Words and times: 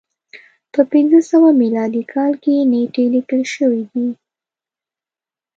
په 0.73 0.81
پنځه 0.91 1.19
سوه 1.31 1.49
میلادي 1.61 2.03
کال 2.13 2.31
کې 2.43 2.55
نېټې 2.71 3.05
لیکل 3.15 3.41
شوې 3.53 3.83
دي. 3.91 4.07